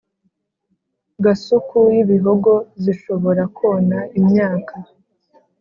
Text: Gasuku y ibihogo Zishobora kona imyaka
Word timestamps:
Gasuku 1.23 1.79
y 1.95 1.97
ibihogo 2.03 2.51
Zishobora 2.83 3.43
kona 3.57 3.97
imyaka 4.19 4.73